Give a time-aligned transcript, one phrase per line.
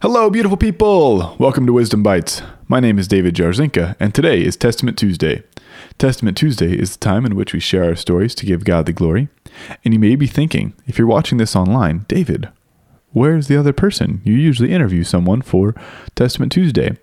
[0.00, 1.34] Hello, beautiful people!
[1.40, 2.40] Welcome to Wisdom Bites.
[2.68, 5.42] My name is David Jarzinka, and today is Testament Tuesday.
[5.98, 8.92] Testament Tuesday is the time in which we share our stories to give God the
[8.92, 9.26] glory.
[9.84, 12.48] And you may be thinking, if you're watching this online, David,
[13.12, 14.22] where's the other person?
[14.22, 15.74] You usually interview someone for
[16.14, 16.96] Testament Tuesday.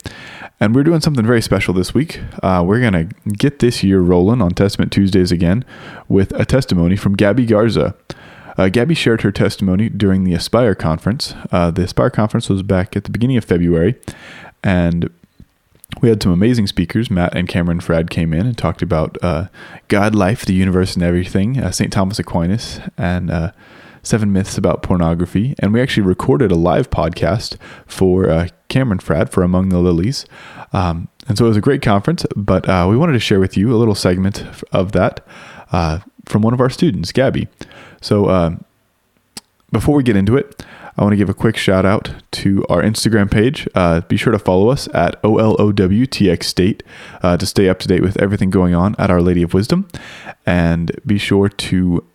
[0.62, 2.22] And we're doing something very special this week.
[2.42, 5.66] Uh, we're going to get this year rolling on Testament Tuesdays again
[6.08, 7.94] with a testimony from Gabby Garza.
[8.58, 11.34] Uh, Gabby shared her testimony during the Aspire conference.
[11.52, 13.96] Uh, the Aspire conference was back at the beginning of February,
[14.64, 15.10] and
[16.02, 17.12] we had some amazing speakers.
[17.12, 19.48] Matt and Cameron Fradd came in and talked about uh,
[19.88, 21.60] God, life, the universe, and everything.
[21.60, 21.92] Uh, St.
[21.92, 23.52] Thomas Aquinas and uh,
[24.04, 25.56] seven myths about pornography.
[25.60, 30.26] And we actually recorded a live podcast for uh, Cameron Fradd for Among the Lilies.
[30.74, 33.74] Um, and so it was a great conference, but we wanted to share with you
[33.74, 35.26] a little segment of that
[36.26, 37.48] from one of our students, Gabby.
[38.06, 38.58] So uh,
[39.72, 40.64] before we get into it,
[40.96, 43.68] I want to give a quick shout out to our Instagram page.
[43.74, 46.84] Uh, be sure to follow us at OLOWTX State
[47.24, 49.88] uh, to stay up to date with everything going on at Our Lady of Wisdom.
[50.46, 52.06] And be sure to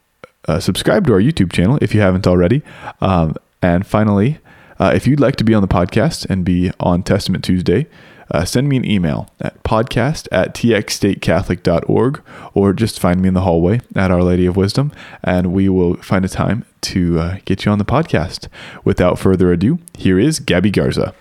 [0.47, 2.63] uh, subscribe to our YouTube channel if you haven't already.
[3.01, 4.39] Um, and finally,
[4.79, 7.89] uh, if you'd like to be on the podcast and be on Testament Tuesday,
[8.31, 12.23] uh, send me an email at podcast at txstatecatholic.org
[12.55, 14.93] or just find me in the hallway at Our Lady of Wisdom
[15.23, 18.49] and we will find a time to uh, get you on the podcast.
[18.85, 21.15] Without further ado, here is Gabby Garza.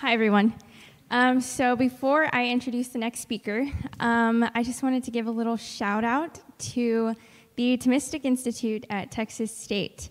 [0.00, 0.54] Hi, everyone.
[1.10, 3.66] Um, so, before I introduce the next speaker,
[3.98, 7.14] um, I just wanted to give a little shout out to
[7.56, 10.10] the Thomistic Institute at Texas State.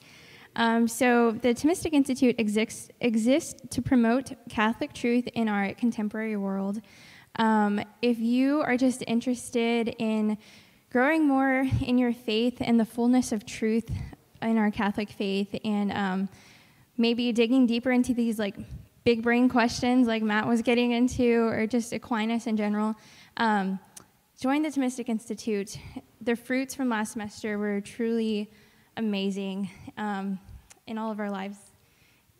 [0.57, 6.81] Um, so the Thomistic Institute exists, exists to promote Catholic truth in our contemporary world.
[7.37, 10.39] Um, if you are just interested in
[10.91, 13.91] growing more in your faith and the fullness of truth
[14.41, 16.29] in our Catholic faith, and um,
[16.97, 18.55] maybe digging deeper into these like
[19.03, 22.95] big brain questions like Matt was getting into, or just Aquinas in general,
[23.37, 23.77] um,
[24.41, 25.77] join the Thomistic Institute.
[26.21, 28.49] The fruits from last semester were truly
[28.97, 30.39] amazing um,
[30.87, 31.57] in all of our lives.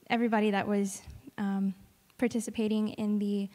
[0.10, 1.02] Everybody that was
[1.38, 1.74] um,
[2.18, 3.50] participating in the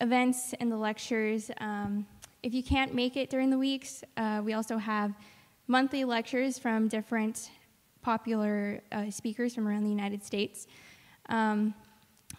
[0.00, 1.50] events and the lectures.
[1.58, 2.06] Um,
[2.42, 5.14] if you can't make it during the weeks, uh, we also have
[5.66, 7.50] monthly lectures from different
[8.02, 10.66] popular uh, speakers from around the United States.
[11.28, 11.72] Um,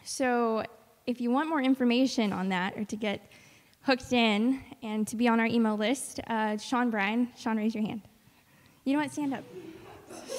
[0.04, 0.64] so
[1.08, 3.32] if you want more information on that or to get
[3.82, 7.86] hooked in and to be on our email list, uh, Sean Bryan, Sean, raise your
[7.86, 8.02] hand.
[8.84, 9.12] You know what?
[9.12, 9.44] Stand up.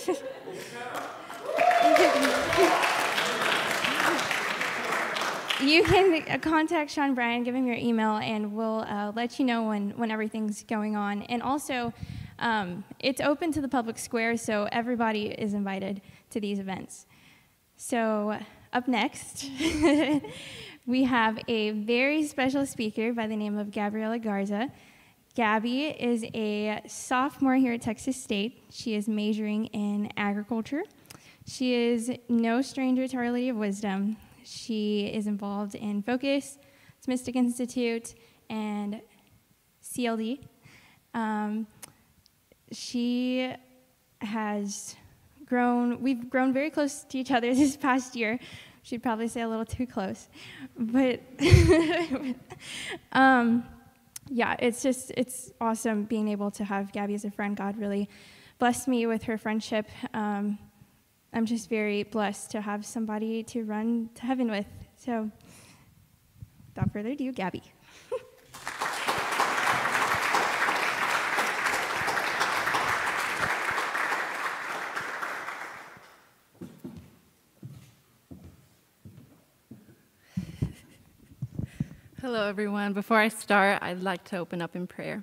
[5.63, 9.65] you can contact Sean Bryan, give him your email, and we'll uh, let you know
[9.65, 11.23] when, when everything's going on.
[11.23, 11.93] And also,
[12.39, 16.01] um, it's open to the public square, so everybody is invited
[16.31, 17.07] to these events.
[17.77, 18.39] So,
[18.73, 19.51] up next,
[20.87, 24.71] we have a very special speaker by the name of Gabriela Garza.
[25.35, 28.63] Gabby is a sophomore here at Texas State.
[28.71, 30.85] She is majoring in agriculture.
[31.45, 34.17] She is no stranger to Our Lady of Wisdom.
[34.45, 36.57] She is involved in Focus,
[37.09, 38.15] Mystic Institute,
[38.49, 39.01] and
[39.83, 40.39] CLD.
[41.15, 41.67] Um,
[42.71, 43.53] she
[44.21, 44.95] has
[45.47, 48.39] grown, we've grown very close to each other this past year.
[48.85, 50.29] She'd probably say a little too close.
[50.79, 51.21] But
[53.13, 53.65] um,
[54.35, 57.57] yeah, it's just, it's awesome being able to have Gabby as a friend.
[57.57, 58.09] God really
[58.59, 59.89] blessed me with her friendship.
[60.13, 60.59] Um,
[61.33, 64.67] I'm just very blessed to have somebody to run to heaven with.
[64.97, 65.31] So,
[66.69, 67.63] without further ado, Gabby.
[82.35, 82.95] Hello, everyone.
[82.95, 85.23] Before I start, I'd like to open up in prayer.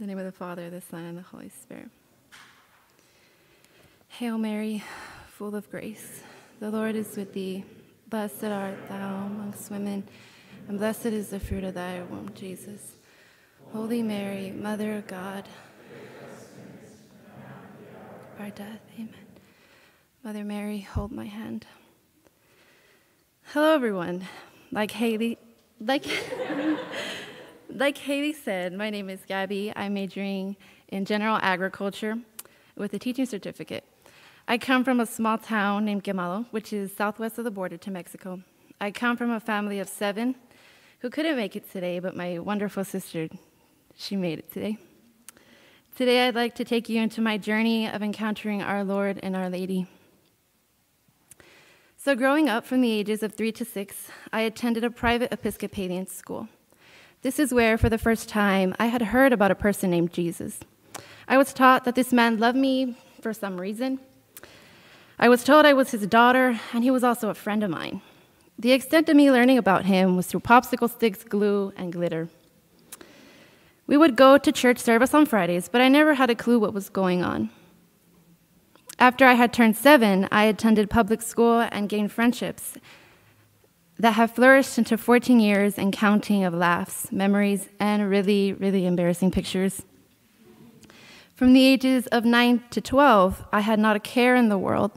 [0.00, 1.90] the name of the Father, the Son, and the Holy Spirit.
[4.08, 4.82] Hail Mary,
[5.36, 6.22] full of grace,
[6.60, 7.62] the Lord is with thee.
[8.08, 10.02] Blessed art thou amongst women,
[10.66, 12.94] and blessed is the fruit of thy womb, Jesus.
[13.74, 15.46] Holy Mary, Mother of God,
[18.40, 19.26] our death, amen.
[20.24, 21.66] Mother Mary, hold my hand.
[23.52, 24.26] Hello, everyone.
[24.72, 25.36] Like Haley,
[25.80, 26.04] like,
[27.68, 29.72] like Haley said, my name is Gabby.
[29.74, 30.56] I'm majoring
[30.88, 32.18] in general agriculture
[32.76, 33.84] with a teaching certificate.
[34.46, 37.90] I come from a small town named Quemado, which is southwest of the border to
[37.90, 38.40] Mexico.
[38.80, 40.36] I come from a family of seven
[41.00, 43.28] who couldn't make it today, but my wonderful sister,
[43.94, 44.78] she made it today.
[45.94, 49.50] Today, I'd like to take you into my journey of encountering our Lord and Our
[49.50, 49.86] Lady.
[52.08, 56.06] So, growing up from the ages of three to six, I attended a private Episcopalian
[56.06, 56.48] school.
[57.20, 60.58] This is where, for the first time, I had heard about a person named Jesus.
[61.28, 64.00] I was taught that this man loved me for some reason.
[65.18, 68.00] I was told I was his daughter, and he was also a friend of mine.
[68.58, 72.30] The extent of me learning about him was through popsicle sticks, glue, and glitter.
[73.86, 76.72] We would go to church service on Fridays, but I never had a clue what
[76.72, 77.50] was going on.
[79.00, 82.74] After I had turned seven, I attended public school and gained friendships
[83.96, 89.30] that have flourished into 14 years and counting of laughs, memories, and really, really embarrassing
[89.30, 89.82] pictures.
[91.36, 94.90] From the ages of 9 to 12, I had not a care in the world.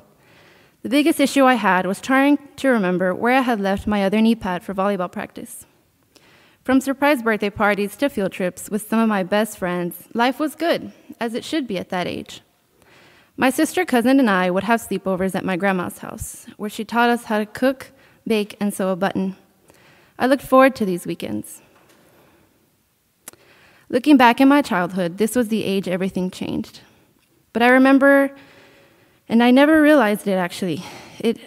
[0.81, 4.19] The biggest issue I had was trying to remember where I had left my other
[4.19, 5.67] knee pad for volleyball practice.
[6.63, 10.55] From surprise birthday parties to field trips with some of my best friends, life was
[10.55, 12.41] good, as it should be at that age.
[13.37, 17.09] My sister, cousin, and I would have sleepovers at my grandma's house, where she taught
[17.09, 17.91] us how to cook,
[18.27, 19.35] bake, and sew a button.
[20.19, 21.61] I looked forward to these weekends.
[23.89, 26.81] Looking back in my childhood, this was the age everything changed.
[27.53, 28.31] But I remember,
[29.27, 30.83] and I never realized it actually.
[31.19, 31.37] It,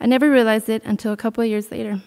[0.00, 2.02] I never realized it until a couple of years later.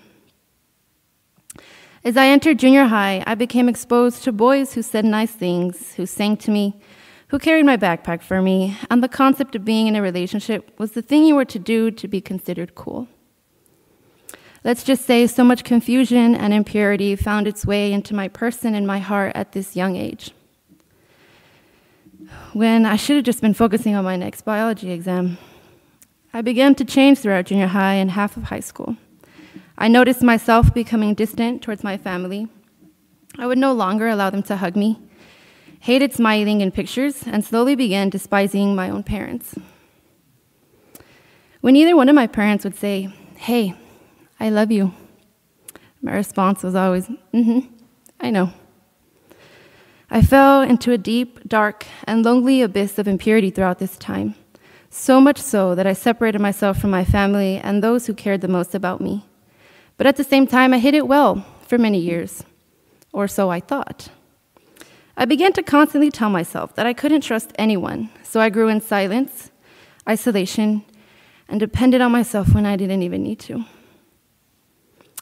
[2.03, 6.05] As I entered junior high, I became exposed to boys who said nice things, who
[6.05, 6.79] sang to me,
[7.29, 10.91] who carried my backpack for me, and the concept of being in a relationship was
[10.91, 13.07] the thing you were to do to be considered cool.
[14.63, 18.87] Let's just say so much confusion and impurity found its way into my person and
[18.87, 20.31] my heart at this young age.
[22.53, 25.37] When I should have just been focusing on my next biology exam,
[26.33, 28.95] I began to change throughout junior high and half of high school.
[29.77, 32.47] I noticed myself becoming distant towards my family.
[33.37, 34.99] I would no longer allow them to hug me
[35.79, 39.55] hated smiling in pictures, and slowly began despising my own parents.
[41.61, 43.73] When either one of my parents would say, Hey,
[44.39, 44.93] I love you,
[46.01, 47.59] my response was always, Mm hmm,
[48.19, 48.53] I know.
[50.09, 54.35] I fell into a deep, dark, and lonely abyss of impurity throughout this time,
[54.89, 58.47] so much so that I separated myself from my family and those who cared the
[58.47, 59.25] most about me.
[59.97, 62.43] But at the same time, I hid it well for many years,
[63.11, 64.09] or so I thought.
[65.19, 68.79] I began to constantly tell myself that I couldn't trust anyone, so I grew in
[68.79, 69.49] silence,
[70.07, 70.85] isolation,
[71.49, 73.65] and depended on myself when I didn't even need to.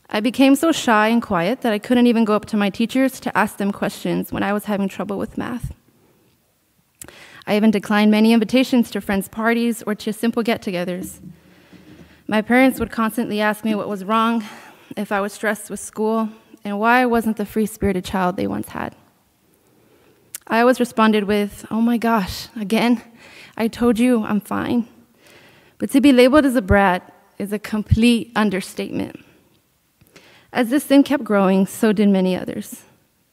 [0.10, 3.22] I became so shy and quiet that I couldn't even go up to my teachers
[3.22, 5.74] to ask them questions when I was having trouble with math.
[7.48, 11.22] I even declined many invitations to friends' parties or to simple get togethers.
[12.28, 14.44] My parents would constantly ask me what was wrong,
[14.98, 16.28] if I was stressed with school,
[16.66, 18.94] and why I wasn't the free spirited child they once had.
[20.48, 23.02] I always responded with, Oh my gosh, again?
[23.58, 24.88] I told you I'm fine.
[25.78, 29.24] But to be labeled as a brat is a complete understatement.
[30.54, 32.84] As this sin kept growing, so did many others.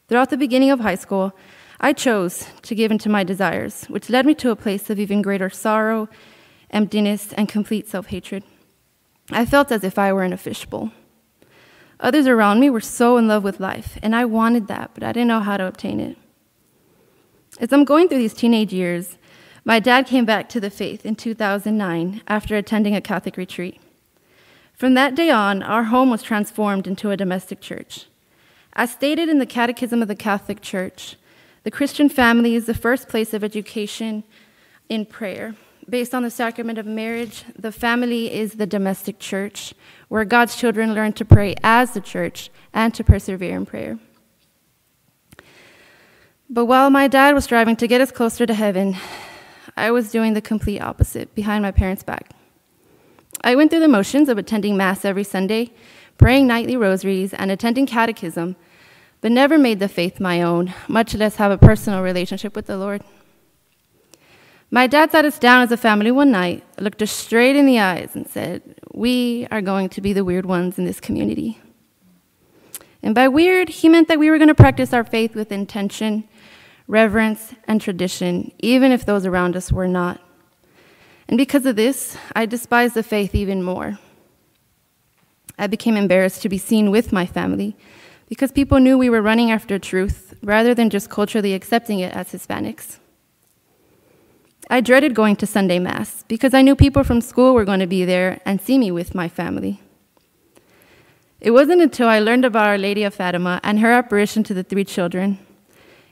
[0.09, 1.33] Throughout the beginning of high school,
[1.81, 5.23] I chose to give into my desires, which led me to a place of even
[5.23, 6.09] greater sorrow,
[6.71, 8.43] emptiness, and complete self hatred.
[9.31, 10.93] I felt as if I were in a fishbowl.
[12.01, 15.13] Others around me were so in love with life, and I wanted that, but I
[15.13, 16.17] didn't know how to obtain it.
[17.61, 19.19] As I'm going through these teenage years,
[19.65, 23.79] my dad came back to the faith in 2009 after attending a Catholic retreat.
[24.75, 28.07] From that day on, our home was transformed into a domestic church.
[28.73, 31.17] As stated in the Catechism of the Catholic Church,
[31.63, 34.25] the Christian family is the first place of education
[34.89, 35.55] in prayer.
[35.89, 39.75] Based on the sacrament of marriage, the family is the domestic church,
[40.09, 43.99] where God's children learn to pray as the church and to persevere in prayer.
[46.53, 48.95] But while my dad was striving to get us closer to heaven,
[49.75, 52.33] I was doing the complete opposite behind my parents' back.
[53.43, 55.73] I went through the motions of attending Mass every Sunday,
[56.19, 58.57] praying nightly rosaries, and attending catechism,
[59.23, 62.77] but never made the faith my own, much less have a personal relationship with the
[62.77, 63.03] Lord.
[64.71, 67.81] My dad sat us down as a family one night, looked us straight in the
[67.81, 68.61] eyes, and said,
[68.93, 71.59] We are going to be the weird ones in this community.
[73.03, 76.29] And by weird, he meant that we were going to practice our faith with intention
[76.87, 80.21] reverence, and tradition, even if those around us were not.
[81.29, 83.99] And because of this, I despised the faith even more.
[85.59, 87.77] I became embarrassed to be seen with my family
[88.29, 92.33] because people knew we were running after truth rather than just culturally accepting it as
[92.33, 92.99] Hispanics.
[94.71, 97.87] I dreaded going to Sunday Mass because I knew people from school were going to
[97.87, 99.82] be there and see me with my family.
[101.43, 104.63] It wasn't until I learned about Our Lady of Fatima and her apparition to the
[104.63, 105.41] three children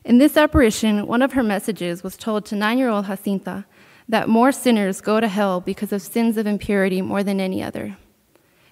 [0.05, 3.65] In this apparition, one of her messages was told to nine year old Jacinta
[4.09, 7.97] that more sinners go to hell because of sins of impurity more than any other.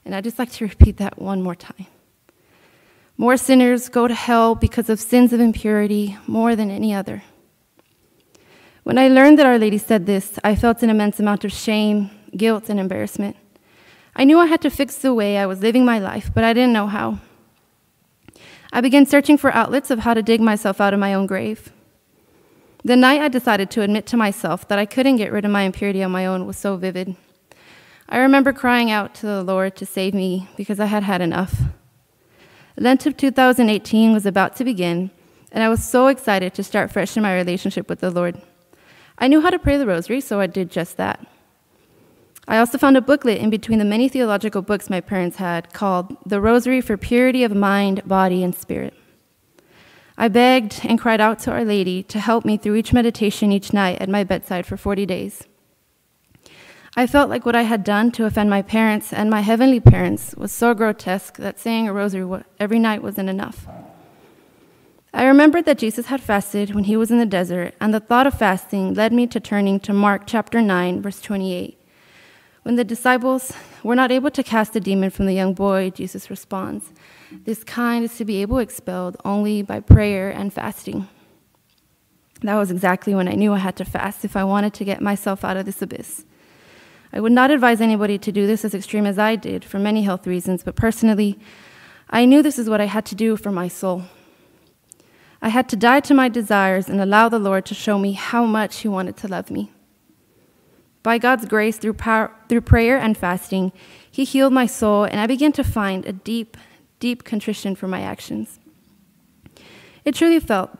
[0.04, 1.86] And I'd just like to repeat that one more time.
[3.16, 7.22] More sinners go to hell because of sins of impurity more than any other.
[8.82, 12.10] When I learned that Our Lady said this, I felt an immense amount of shame,
[12.36, 13.36] guilt, and embarrassment.
[14.18, 16.52] I knew I had to fix the way I was living my life, but I
[16.52, 17.20] didn't know how.
[18.72, 21.72] I began searching for outlets of how to dig myself out of my own grave.
[22.82, 25.62] The night I decided to admit to myself that I couldn't get rid of my
[25.62, 27.14] impurity on my own was so vivid.
[28.08, 31.60] I remember crying out to the Lord to save me because I had had enough.
[32.76, 35.12] Lent of 2018 was about to begin,
[35.52, 38.40] and I was so excited to start fresh in my relationship with the Lord.
[39.16, 41.24] I knew how to pray the rosary, so I did just that.
[42.50, 46.16] I also found a booklet in between the many theological books my parents had called
[46.24, 48.94] The Rosary for Purity of Mind, Body, and Spirit.
[50.16, 53.74] I begged and cried out to Our Lady to help me through each meditation each
[53.74, 55.46] night at my bedside for 40 days.
[56.96, 60.34] I felt like what I had done to offend my parents and my heavenly parents
[60.34, 63.68] was so grotesque that saying a rosary every night wasn't enough.
[65.12, 68.26] I remembered that Jesus had fasted when he was in the desert, and the thought
[68.26, 71.77] of fasting led me to turning to Mark chapter 9, verse 28.
[72.68, 76.28] When the disciples were not able to cast the demon from the young boy, Jesus
[76.28, 76.92] responds,
[77.46, 81.08] This kind is to be able expelled only by prayer and fasting.
[82.42, 85.00] That was exactly when I knew I had to fast if I wanted to get
[85.00, 86.26] myself out of this abyss.
[87.10, 90.02] I would not advise anybody to do this as extreme as I did for many
[90.02, 91.38] health reasons, but personally,
[92.10, 94.02] I knew this is what I had to do for my soul.
[95.40, 98.44] I had to die to my desires and allow the Lord to show me how
[98.44, 99.70] much He wanted to love me.
[101.02, 103.72] By God's grace, through, power, through prayer and fasting,
[104.10, 106.56] He healed my soul, and I began to find a deep,
[107.00, 108.58] deep contrition for my actions.
[110.04, 110.76] It truly felt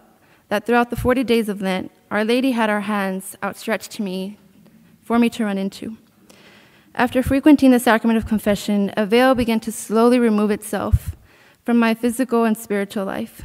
[0.48, 4.38] that throughout the 40 days of Lent, Our Lady had her hands outstretched to me
[5.02, 5.96] for me to run into.
[6.94, 11.14] After frequenting the sacrament of confession, a veil began to slowly remove itself
[11.64, 13.42] from my physical and spiritual life.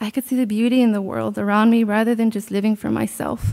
[0.00, 2.90] I could see the beauty in the world around me rather than just living for
[2.90, 3.52] myself.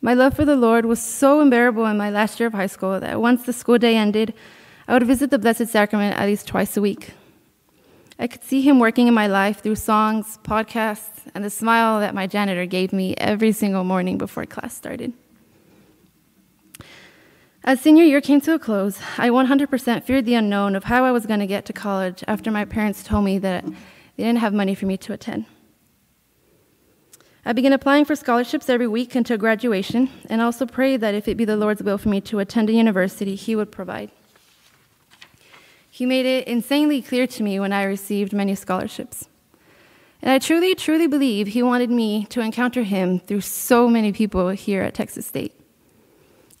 [0.00, 2.98] My love for the Lord was so unbearable in my last year of high school
[3.00, 4.34] that once the school day ended,
[4.86, 7.12] I would visit the Blessed Sacrament at least twice a week.
[8.18, 12.14] I could see him working in my life through songs, podcasts, and the smile that
[12.14, 15.12] my janitor gave me every single morning before class started.
[17.64, 21.12] As senior year came to a close, I 100% feared the unknown of how I
[21.12, 23.64] was going to get to college after my parents told me that
[24.16, 25.46] they didn't have money for me to attend.
[27.46, 31.36] I began applying for scholarships every week until graduation, and also prayed that if it
[31.36, 34.10] be the Lord's will for me to attend a university, He would provide.
[35.90, 39.28] He made it insanely clear to me when I received many scholarships.
[40.22, 44.48] And I truly, truly believe He wanted me to encounter Him through so many people
[44.48, 45.52] here at Texas State.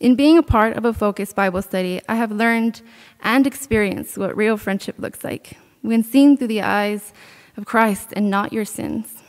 [0.00, 2.82] In being a part of a focused Bible study, I have learned
[3.22, 7.12] and experienced what real friendship looks like when seen through the eyes
[7.56, 9.22] of Christ and not your sins.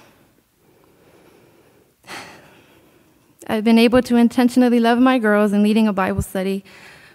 [3.47, 6.63] I've been able to intentionally love my girls in leading a Bible study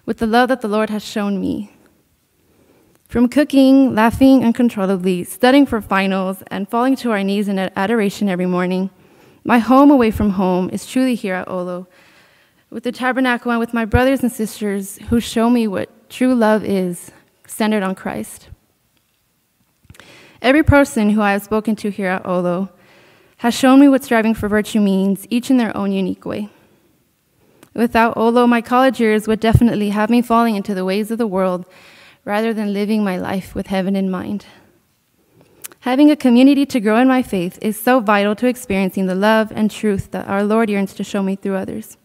[0.07, 1.73] with the love that the Lord has shown me.
[3.09, 8.47] From cooking, laughing uncontrollably, studying for finals, and falling to our knees in adoration every
[8.47, 8.91] morning,
[9.43, 11.89] my home away from home is truly here at Olo,
[12.71, 16.65] with the tabernacle and with my brothers and sisters who show me what true love
[16.65, 17.11] is,
[17.47, 18.50] centered on Christ.
[20.43, 22.71] Every person who I have spoken to here at Olo
[23.39, 26.49] has shown me what striving for virtue means, each in their own unique way.
[27.75, 31.27] Without Olo, my college years would definitely have me falling into the ways of the
[31.27, 31.67] world
[32.25, 34.47] rather than living my life with heaven in mind.
[35.81, 39.51] Having a community to grow in my faith is so vital to experiencing the love
[39.55, 41.97] and truth that our Lord yearns to show me through others.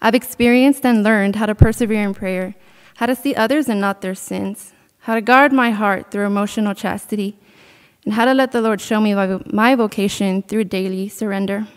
[0.00, 2.54] I've experienced and learned how to persevere in prayer,
[2.96, 4.72] how to see others and not their sins,
[5.06, 7.38] how to guard my heart through emotional chastity,
[8.04, 11.68] and how to let the Lord show me my vocation through daily surrender.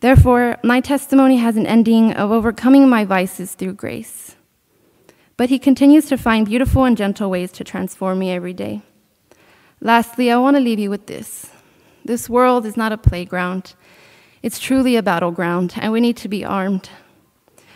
[0.00, 4.34] Therefore, my testimony has an ending of overcoming my vices through grace.
[5.36, 8.82] But He continues to find beautiful and gentle ways to transform me every day.
[9.80, 11.50] Lastly, I want to leave you with this
[12.04, 13.74] this world is not a playground,
[14.42, 16.90] it's truly a battleground, and we need to be armed.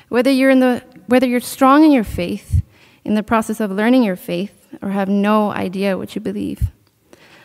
[0.09, 2.61] Whether you're, in the, whether you're strong in your faith,
[3.05, 6.71] in the process of learning your faith or have no idea what you believe.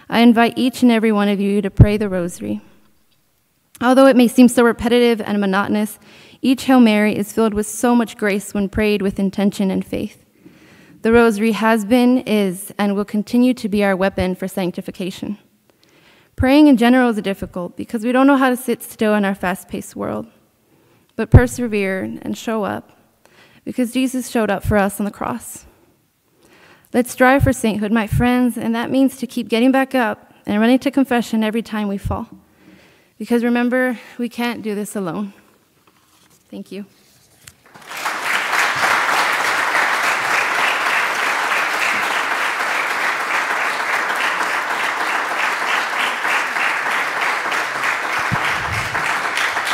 [0.09, 2.62] I invite each and every one of you to pray the rosary.
[3.81, 6.00] Although it may seem so repetitive and monotonous,
[6.41, 10.24] each Hail Mary is filled with so much grace when prayed with intention and faith.
[11.01, 15.38] The rosary has been, is, and will continue to be our weapon for sanctification.
[16.35, 19.35] Praying in general is difficult because we don't know how to sit still in our
[19.35, 20.27] fast paced world,
[21.15, 22.91] but persevere and show up
[23.65, 25.65] because Jesus showed up for us on the cross.
[26.93, 30.62] Let's strive for sainthood, my friends, and that means to keep getting back up and
[30.62, 32.29] running to confession every time we fall.
[33.17, 35.34] Because remember, we can't do this alone.
[36.50, 36.86] Thank you.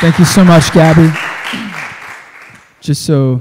[0.00, 1.16] Thank you so much, Gabby.
[2.80, 3.40] Just so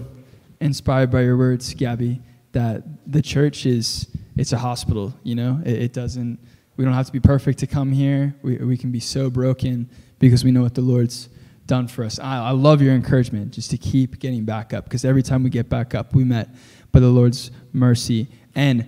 [0.62, 5.62] inspired by your words, Gabby, that the church is it's a hospital, you know?
[5.65, 6.39] It, it doesn't
[6.77, 8.34] we don't have to be perfect to come here.
[8.41, 9.89] We, we can be so broken
[10.20, 11.30] because we know what the Lord's
[11.68, 12.18] done for us.
[12.18, 15.50] I, I love your encouragement just to keep getting back up because every time we
[15.50, 16.50] get back up, we met
[16.91, 18.30] by the Lord's mercy.
[18.56, 18.88] And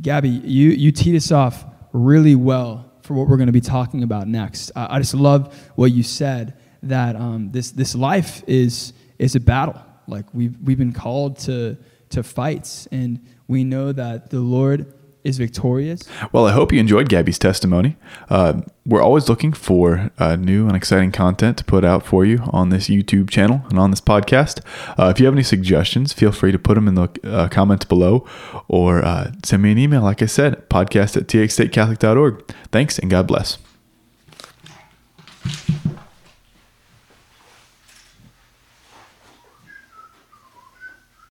[0.00, 4.02] Gabby, you, you teed us off really well for what we're going to be talking
[4.02, 4.70] about next.
[4.76, 9.40] I, I just love what you said that um, this this life is is a
[9.40, 9.80] battle.
[10.08, 11.76] Like we've we've been called to
[12.10, 14.92] to fights, and we know that the Lord
[15.26, 16.02] is victorious.
[16.30, 17.96] Well, I hope you enjoyed Gabby's testimony.
[18.30, 22.44] Uh, we're always looking for uh, new and exciting content to put out for you
[22.50, 24.60] on this YouTube channel and on this podcast.
[24.96, 27.84] Uh, if you have any suggestions, feel free to put them in the uh, comments
[27.84, 28.24] below
[28.68, 32.54] or uh, send me an email, like I said, podcast at txstatecatholic.org.
[32.70, 33.58] Thanks and God bless.